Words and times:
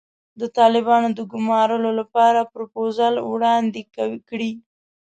د 0.39 0.41
طالبانو 0.57 1.09
د 1.17 1.21
ګومارلو 1.31 1.89
لپاره 1.99 2.49
پروفوزل 2.53 3.13
وړاندې 3.31 3.81
کړي. 4.29 4.51